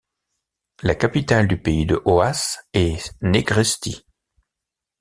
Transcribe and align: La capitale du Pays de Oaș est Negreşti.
La 0.81 0.95
capitale 0.95 1.47
du 1.47 1.61
Pays 1.61 1.85
de 1.85 2.01
Oaș 2.05 2.57
est 2.73 3.13
Negreşti. 3.21 4.03